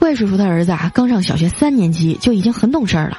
[0.00, 3.18] 怪叔叔的儿子啊，刚上小学三年级就已经很懂事儿了。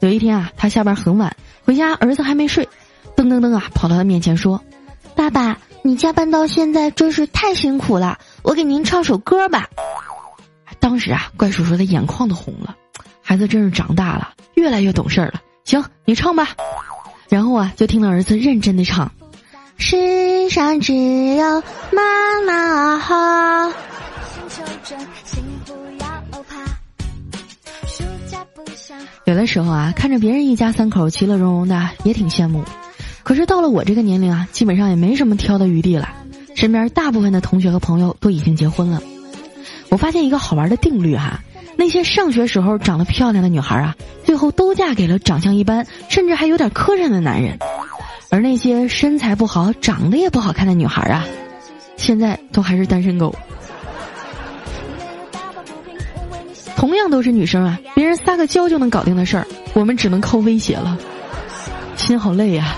[0.00, 2.66] 有一天啊，他下班很晚回家，儿子还没睡，
[3.14, 4.60] 噔噔噔啊，跑到他面前说
[5.14, 9.68] ：“爸爸，你加班到现在真是太辛苦了，我给您唱首歌吧。”
[10.80, 12.74] 当时啊，怪叔叔的眼眶都红了，
[13.22, 15.42] 孩子真是长大了，越来越懂事儿了。
[15.64, 16.48] 行，你唱吧。
[17.28, 19.12] 然后啊，就听到儿子认真的唱
[19.76, 20.94] ：“世上只
[21.36, 21.62] 有
[21.92, 23.72] 妈妈好。”
[29.26, 32.62] 有的时候啊，看着别人一家三口其乐融融的，也挺羡慕。
[33.22, 36.08] 可是到了我这个年龄啊，基本上也没什么挑的余地了。
[36.54, 39.02] 身边大部分的同学和朋友都已经结婚了。
[39.88, 41.40] 我发现一个好玩的定律哈，
[41.76, 47.56] 那些上学时候长得漂亮的女孩啊，最后都嫁给了长相一般，甚至还有点磕碜的男人；
[48.30, 51.24] 而那些身材不好、长得也不好看的女孩啊，
[51.96, 53.34] 现在都还是单身狗。
[56.84, 60.98] 同样都是女生啊，别人撒个娇就能搞定的事儿，我们只能靠威胁了，
[61.96, 62.76] 心好累呀，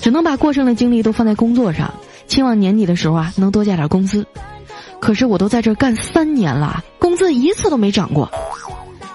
[0.00, 1.92] 只能把过剩的精力都放在工作上，
[2.26, 4.26] 期望年底的时候啊能多加点工资。
[5.00, 8.26] 可是我都在这干三年了，工资一次都没涨过。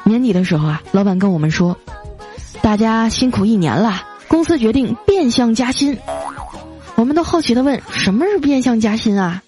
[0.03, 1.75] 年底的时候啊，老板跟我们说，
[2.61, 5.97] 大家辛苦一年了，公司决定变相加薪。
[6.93, 9.41] 我们都好奇的问，什么是变相加薪啊？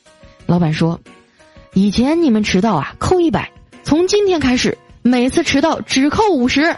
[0.48, 1.00] 老板说，
[1.76, 3.52] 以前你们迟到啊扣一百。
[3.88, 6.76] 从今天开始，每次迟到只扣五十。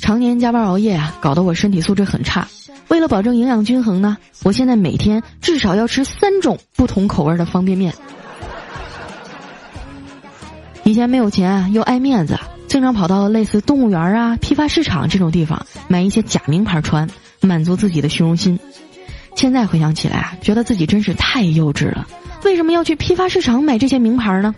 [0.00, 2.48] 常年加班熬夜啊，搞得我身体素质很差。
[2.88, 7.92] 为了保证营养均衡呢，我现在每天至少要吃三种不同口味的方便面。
[10.84, 17.06] 以前没有钱又爱面子，经常跑到类似动物园啊、批发市场这种地方买一些假名牌穿，
[17.42, 18.58] 满足自己的虚荣心。
[19.36, 22.06] 现在回想起来啊，觉得自己真是太幼稚了。
[22.44, 24.54] 为什么要去批发市场买这些名牌呢？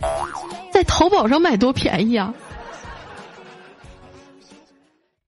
[0.72, 2.32] 在淘宝上买多便宜啊！